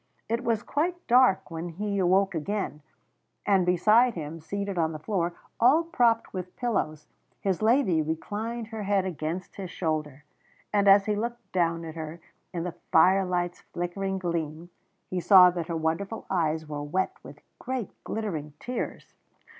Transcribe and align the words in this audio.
It 0.27 0.43
was 0.43 0.63
quite 0.63 1.05
dark 1.05 1.51
when 1.51 1.69
he 1.69 1.99
awoke 1.99 2.33
again, 2.33 2.81
and 3.45 3.67
beside 3.67 4.15
him 4.15 4.39
seated 4.41 4.75
on 4.75 4.93
the 4.93 4.97
floor, 4.97 5.35
all 5.59 5.83
propped 5.83 6.33
with 6.33 6.55
pillows, 6.55 7.05
his 7.39 7.61
lady 7.61 8.01
reclined 8.01 8.69
her 8.69 8.81
head 8.81 9.05
against 9.05 9.57
his 9.57 9.69
shoulder. 9.69 10.25
And 10.73 10.87
as 10.87 11.05
he 11.05 11.15
looked 11.15 11.51
down 11.51 11.85
at 11.85 11.93
her 11.93 12.19
in 12.51 12.63
the 12.63 12.73
firelight's 12.91 13.61
flickering 13.61 14.17
gleam, 14.17 14.71
he 15.07 15.19
saw 15.19 15.51
that 15.51 15.67
her 15.67 15.77
wonderful 15.77 16.25
eyes 16.31 16.67
were 16.67 16.81
wet 16.81 17.13
with 17.21 17.37
great 17.59 17.91
glittering 18.03 18.53
tears. 18.59 19.13